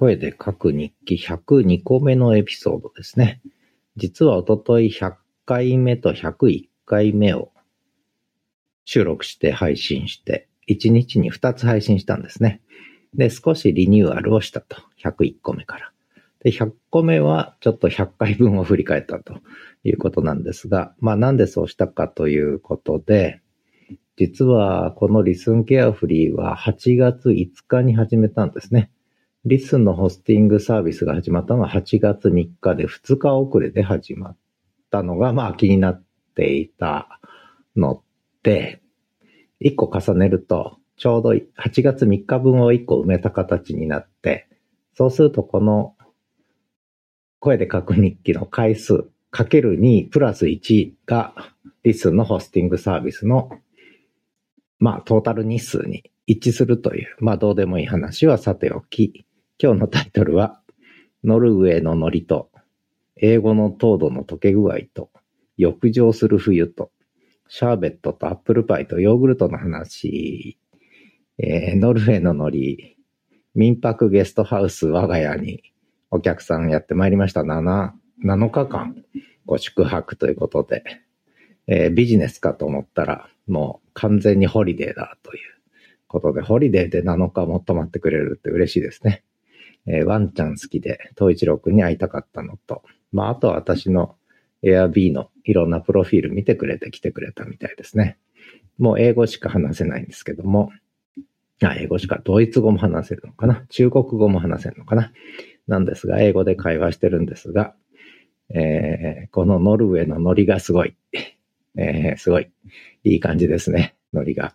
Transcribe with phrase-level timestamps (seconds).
[0.00, 3.42] 声で書く日記102個目のエピソードですね。
[3.98, 7.52] 実はおととい100回目と101回目を
[8.86, 12.62] 収録して配信して、1日に2つ配信したんですね。
[13.12, 14.78] で、少しリニューアルをしたと。
[15.04, 15.92] 101個目から。
[16.42, 19.34] で、100個目はちょっと100回分を振り返ったと
[19.84, 23.42] いうことなんですが、まあなんでそうしたかということで、
[24.16, 28.90] 実はこのリスンケアフリーは8月5日に始めたんですね。
[29.46, 34.36] リスンのホスティングサービスが始まったのは8月3日で2日遅れで始まっ
[34.90, 36.04] たのが、まあ気になっ
[36.34, 37.20] ていた
[37.74, 38.02] の
[38.42, 38.82] で、
[39.62, 41.48] 1個重ねると、ちょうど8
[41.82, 44.46] 月3日分を1個埋めた形になって、
[44.94, 45.94] そうするとこの
[47.38, 51.34] 声で書く日記の回数かける2プラス1が
[51.84, 53.50] リスンのホスティングサービスの
[54.78, 59.24] まあトータル日数に一致するという、まあどうでもいい話はさておき、
[59.62, 60.58] 今日のタイトルは、
[61.22, 62.50] ノルウェーのノリと、
[63.16, 65.10] 英語の糖度の溶け具合と、
[65.58, 66.90] 浴場する冬と、
[67.46, 70.58] シャーベットとアップルパイとヨーグルトの話、
[71.36, 72.96] えー、ノルウェーのノリ、
[73.54, 75.62] 民泊ゲストハウス我が家に
[76.10, 77.42] お客さんやってまいりました。
[77.42, 77.90] 7、
[78.24, 78.96] 7日間
[79.44, 80.84] ご宿泊ということで、
[81.66, 85.40] えー、ビジネスかと思ったら、もう完全にホリデーだという
[86.08, 89.22] ことで、ホリデーで7日も泊まってくれるって嬉しいですね。
[89.86, 94.16] えー、ワンちゃん好きで、東一郎くんに会いたかったのと、まあ、あとは私の
[94.62, 98.18] Airb のいろんなプロフィール見てくれて来てくれたみたいですね。
[98.78, 100.70] もう英語しか話せないんですけども、
[101.62, 103.66] あ、英語しか、ドイツ語も話せるのかな？
[103.68, 105.12] 中国語も話せるのかな？
[105.66, 107.74] なんですが、英語で会話してるんですが、
[108.48, 110.96] えー、このノルウェーのノリがすごい。
[111.76, 112.50] えー、すごい。
[113.04, 113.94] いい感じですね。
[114.14, 114.54] ノリが。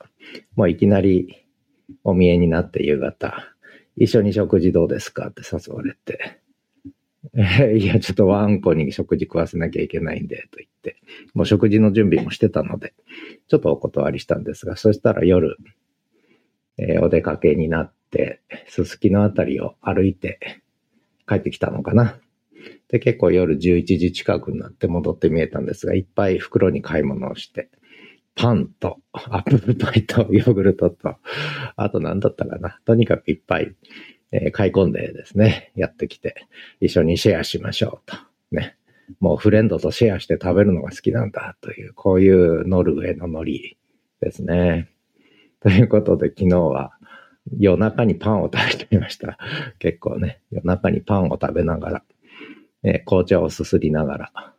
[0.55, 1.45] もういきなり
[2.03, 3.54] お見えになって夕方、
[3.97, 6.41] 一緒に食事どうですかって誘われて、
[7.33, 10.97] え いや、ちょっとワンコに食事食わせなきゃいけないんで、と言って、
[11.33, 12.93] もう食事の準備もしてたので、
[13.47, 15.57] ちょっとお断りしたんですが、そしたら夜、
[16.77, 20.39] えー、お出かけになって、すすきのあたりを歩いて
[21.27, 22.19] 帰ってきたのかな。
[22.89, 27.69] で、結構夜11時近くになって戻って見えたんですが、いっぱい袋に買い物をして、
[28.35, 31.15] パンと、アップルパイと、ヨーグルトと、
[31.75, 32.79] あと何だったかな。
[32.85, 33.73] とにかくいっぱい、
[34.31, 36.47] えー、買い込んでですね、やってきて、
[36.81, 38.17] 一緒にシェアしましょうと。
[38.51, 38.75] ね。
[39.19, 43.77] もうフレンドとシェアして食べるのが好きなんだという、こういうノルウェーのノリ
[44.19, 44.89] ですね。
[45.61, 46.91] ということで昨日は
[47.57, 49.37] 夜中にパンを食べてみました。
[49.79, 52.03] 結構ね、夜中にパンを食べながら、
[52.83, 54.53] えー、紅茶をすすりながら、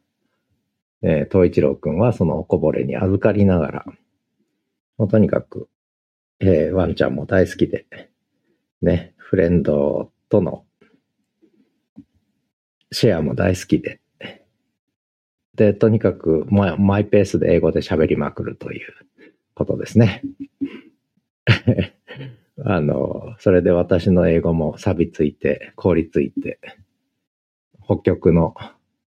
[1.02, 3.84] えー、東一郎くんはそのおこぼれに預かりながら、
[4.98, 5.68] もうとにかく、
[6.40, 7.86] えー、ワンちゃんも大好きで、
[8.82, 10.64] ね、フレンドとの
[12.92, 14.00] シェアも大好きで、
[15.54, 18.92] で、とにかくマイペースで英語で喋りまくるという
[19.54, 20.22] ことですね。
[22.64, 26.58] あの、それで私の英語も錆びついて、凍りついて、
[27.84, 28.54] 北極の、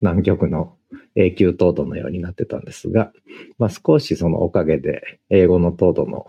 [0.00, 0.76] 南極の
[1.14, 3.12] 永久凍土のようになってたんですが、
[3.58, 6.28] まあ、少しそのおかげで英語の凍土の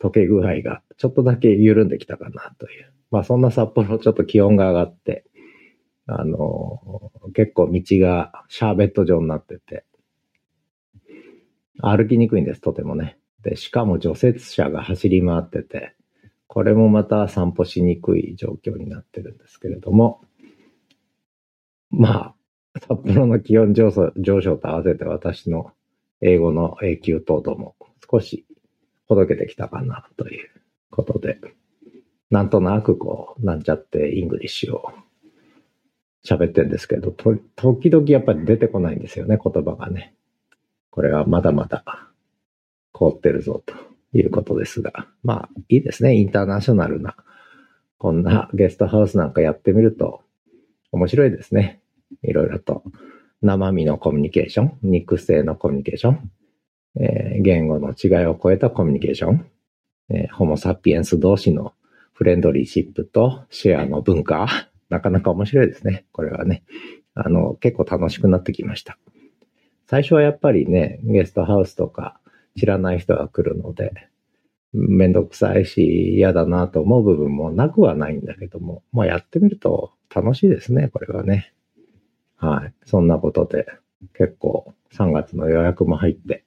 [0.00, 2.92] 溶け具合がちょっとだけ緩んできたかなという。
[3.10, 5.24] まあそんな札幌ちょっと気温が上がって、
[6.06, 9.84] あの、結構道がシャーベット状になってて、
[11.80, 13.18] 歩きにくいんです、とてもね。
[13.42, 15.94] で、しかも除雪車が走り回ってて、
[16.46, 20.22] これもまた散歩しにくい状況になってるんですけれども、
[21.90, 22.34] まあ、
[22.74, 25.72] 札幌の気温上昇上昇と合わせて私の
[26.20, 27.76] 英語の永久凍土も
[28.10, 28.46] 少し
[29.06, 30.50] ほどけてきたかなという
[30.90, 31.38] ことで、
[32.30, 34.92] なんとなくこう、なんちゃって English を
[36.24, 37.10] 喋ってるんですけど、
[37.56, 40.14] 時々やっぱり出てこないんですよね、言葉がね。
[40.90, 41.84] これはまだまだ
[42.92, 43.74] 凍ってるぞと
[44.16, 47.16] いうことですが、まあいいですね、インターナショナルな、
[47.98, 50.22] こんなゲストハウスなんかやってみると
[50.90, 51.81] 面白いですね。
[52.22, 52.82] いろいろと
[53.42, 56.30] 生身のコミュニケーション、肉声のコミュニケーション、
[57.00, 59.46] えー、言語の違いを超えたコミュニケーション、
[60.10, 61.74] えー、ホモサピエンス同士の
[62.12, 64.46] フレンドリーシップとシェアの文化、
[64.88, 66.04] なかなか面白いですね。
[66.12, 66.62] これはね。
[67.14, 68.98] あの、結構楽しくなってきました。
[69.86, 72.20] 最初はやっぱりね、ゲストハウスとか
[72.56, 74.08] 知らない人が来るので、
[74.72, 81.52] めんどくさいし嫌だなと思う部分もなくはないんだけども、まあやってみると楽しいですね、これはね。
[82.42, 82.74] はい。
[82.84, 83.66] そんなことで、
[84.14, 86.44] 結構3月の予約も入って、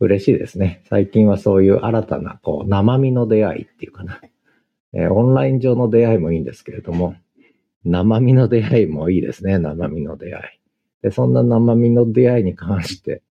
[0.00, 0.82] 嬉しいですね。
[0.88, 4.18] 最近はそういう新たな、こう、生身の出会いっていうかな。
[4.94, 7.16] えー、オンライン上の出会いもいいんですけれども、
[7.84, 10.60] 生身の出会いもいいですね、生身の出会い。
[11.02, 13.22] で、そんな生身の出会いに関して、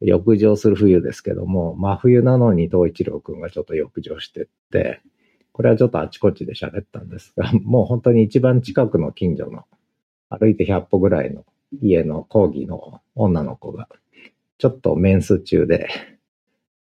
[0.00, 5.00] 浴場する冬ですけども、真冬なのに東一郎くんがちょっと浴場してって、
[5.52, 9.64] これはちょっとあちこちで喋ったんですが、もう本当に一番近くの近所の
[10.28, 11.46] 歩いて100歩ぐらいの
[11.82, 13.88] 家の講義の女の子が、
[14.58, 15.88] ちょっとメンス中で、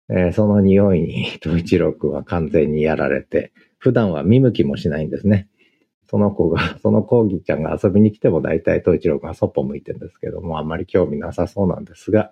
[0.10, 5.48] えー、その匂いに東一郎くんは完全にやられて、普段は見向きもしないんですね。
[6.10, 12.32] その子が、その講義ちゃんが遊びに来ても大体東一郎くんはそっぽ向いてるんですけども、あんまり興味なさそうなんですが、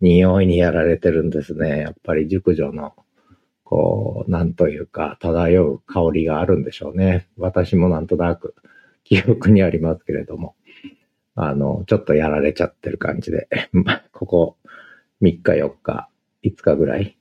[0.00, 1.80] 匂いにやられてるんですね。
[1.80, 2.92] やっぱり熟女の、
[3.64, 7.26] こう、なんというか、漂う香りがあるんでしょうね。
[7.38, 8.54] 私もなんとなく
[9.04, 10.54] 記憶にありますけれども、
[11.36, 13.48] あの、ちょっとやられちゃってる感じで、
[14.12, 14.56] ここ
[15.22, 16.08] 3日4日、
[16.42, 17.16] 5日ぐらい、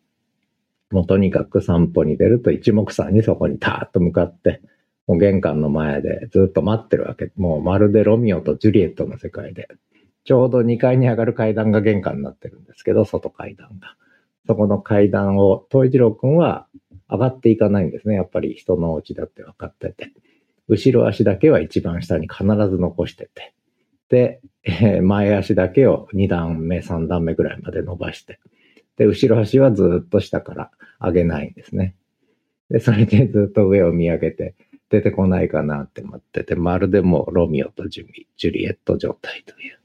[0.90, 4.62] もうとにかく散歩に出ると一目散にそこにターッと向かって、
[5.06, 7.32] もう玄関の前でずっと待ってるわけ。
[7.36, 9.68] もうまるでロミオとジュリエットの世界で。
[10.24, 13.96] ちょうど2階に上がる階段が玄関になってるんですけど、外階段が。
[14.48, 16.68] そこの階段を、東一郎くんは
[17.10, 18.16] 上がっていかないんですね。
[18.16, 20.12] やっぱり人のお家だって分かってて。
[20.68, 23.55] 後ろ足だけは一番下に必ず残してて。
[24.12, 28.40] えー、前足だけを2段目、3段目ぐらいまで伸ばして。
[28.98, 31.96] で、後ろ足はずっと下から上げないんですね。
[32.70, 34.56] で、それでずっと上を見上げて、
[34.90, 38.06] 出てこないかなって思ってて、まるでもうロミオとジュ
[38.38, 39.80] ジュリエット状態という。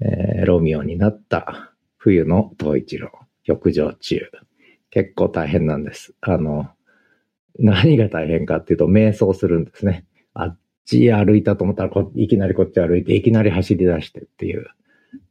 [0.00, 3.12] えー、ロミオになった冬の東一郎、
[3.44, 4.30] 浴場中。
[4.90, 6.14] 結構大変なんです。
[6.20, 6.68] あの、
[7.58, 10.06] 何が大変かっていうと、瞑想するんですね。
[10.34, 10.58] あっ
[10.98, 14.66] ち歩いたと思ったらこ、いきなりこっち歩いて、いきなり走り出してっていう、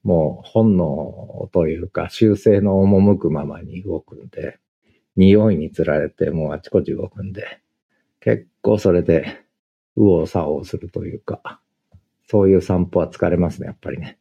[0.03, 4.59] もう本能というか、修正の赴くままに動くんで、
[5.15, 7.61] 匂いにつられて、もうあちこち動くんで、
[8.19, 9.43] 結構それで、
[9.95, 11.59] 右往左往するというか、
[12.27, 14.17] そういう散歩は疲れますね、やっぱりね。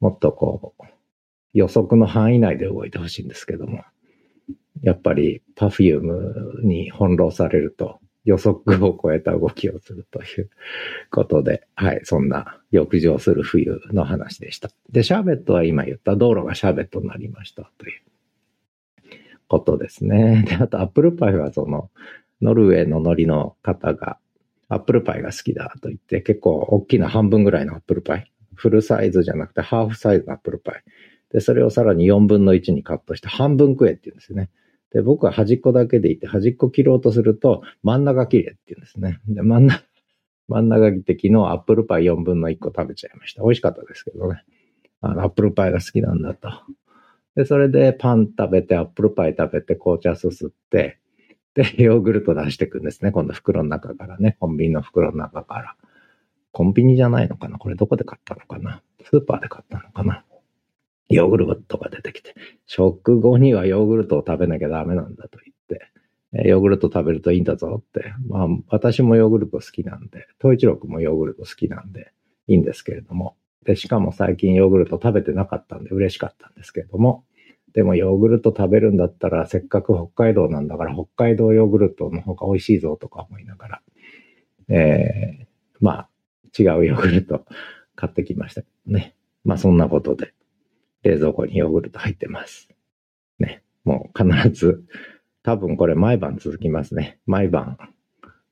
[0.00, 0.82] もっとこう、
[1.54, 3.82] 予測の範囲内で動いてほしいんですけども、
[4.82, 10.50] やっぱりパフュームに翻弄されると予測を超えた動きをするという
[11.10, 14.68] ことで、はい、そんな欲情する冬の話でした。
[14.90, 18.00] で、シャーベットは今言った道路がシャーベットになりましたという
[19.48, 20.44] ことですね。
[20.46, 21.90] で、あとアップルパイはその、
[22.42, 24.18] ノルウェーのノリの方が
[24.68, 30.82] アップルパイが好きだと言って結構大きな半分ぐらいのアップルパイフルサイズじゃなくてハーフサイズのアップルパイ。
[31.30, 34.50] で、それをさらに4分の1にカットして半分食えって言うんですよね。
[34.92, 39.20] で、僕は端っこだけでいて、端っこ切ろうとすると真ん中切れって言うんですね。
[39.28, 39.82] で、真ん中、
[40.48, 43.42] 真ん中切って昨日アップルパイ4分の1個食べちゃいました。
[43.42, 44.44] 美味しかったですけどね。
[45.00, 46.50] あの、アップルパイが好きなんだと。
[47.34, 50.98] で、それでパン食べて、アップルパイ食べて、紅茶すすって、
[51.54, 53.12] で、ヨーグルト出していくんですね。
[53.12, 54.36] 今度袋の中からね。
[54.40, 55.76] コンビニの袋の中から。
[56.56, 60.24] コンビニじゃないのかなこれどこで買ったのかなスーパーで買ったのかな
[61.08, 62.34] ヨーグルトが出てきて、
[62.66, 68.12] 食後にはヨーグルトを食べなきゃダメなんだと言って、ヨーグルト食べるといいんだぞって。
[68.26, 72.12] まあ、私もヨーグルト好きなんで、東一郎くんもヨーグルト好きなんで、
[72.48, 73.36] いいんですけれども。
[73.64, 77.24] で、しかも最近ヨーグルト食べてなかったんで嬉しかったんですけれども、
[77.72, 83.82] でもヨーグルト食べるんだったら、せっかく北海道なんだから、北海道ヨーグルトの方が美味しいぞとか思いながら、
[84.68, 85.46] えー、
[85.80, 86.08] まあ、
[86.58, 87.44] 違うヨーグルト
[87.94, 89.14] 買ってきましたけどね。
[89.44, 90.32] まあそんなことで、
[91.06, 92.68] 冷蔵庫にヨーグルト入ってます。
[93.38, 93.62] ね。
[93.84, 94.84] もう必ず、
[95.42, 97.18] 多分これ毎晩続きますね。
[97.26, 97.78] 毎晩、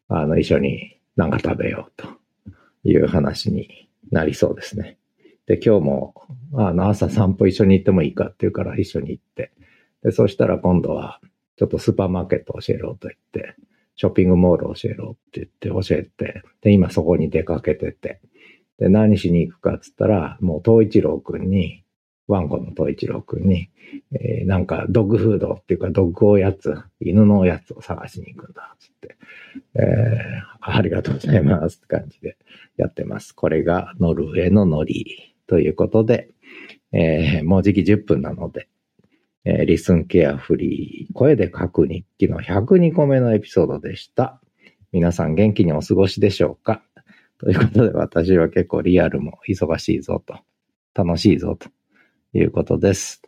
[0.08, 2.08] あの、一緒に何か食べようと
[2.84, 4.98] いう話になりそうですね。
[5.46, 6.14] で、今日も、
[6.54, 9.50] あの、朝散歩一緒に行ってもいいかって言うから一緒に行って、
[10.02, 11.20] で、そしたら今度は、
[11.56, 13.56] ちょっとスーパーマーケット教えろと言って、
[13.96, 18.20] ショッピングモール教えろって言って教えて、で、今そこに出かけてて、
[18.78, 21.83] で、何しに行くかっつったら、もう東一郎くんに、
[22.26, 23.70] ワンコの東一郎くんに、
[24.12, 29.16] えー、なんかドッグフードっていうかドッグおやつ、犬のおやつを探しに行くんだ、つって、
[29.74, 32.36] えー、ありがとうございますって感じで
[32.76, 33.34] やってます。
[33.34, 36.30] これがノルウェーのノリということで、
[36.92, 38.68] えー、もうじき10分なので、
[39.44, 44.40] えー、 Listen carefully、声で隔日記の102個目のエピソードでした。
[44.92, 46.82] 皆さん元気にお過ごしでしょうか？
[47.38, 50.38] ということで私は結構リアルも忙しいぞと、
[50.94, 51.68] 楽しいぞと
[52.38, 53.22] いうことです。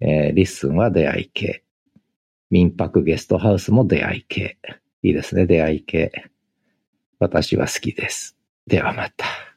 [0.00, 1.64] えー、 LISTEN は出会い系。
[2.50, 4.58] 民泊ゲストハウスも出会い系。
[5.02, 6.10] いいですね、出会い系。
[7.18, 8.36] 私は好きです。
[8.66, 9.47] ではまた。